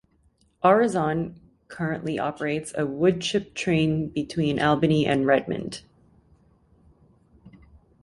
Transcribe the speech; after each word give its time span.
Aurizon 0.63 1.35
currently 1.67 2.17
operates 2.17 2.71
a 2.71 2.87
woodchip 2.87 3.53
train 3.53 4.07
between 4.09 4.59
Albany 4.59 5.05
and 5.05 5.27
Redmond. 5.27 5.83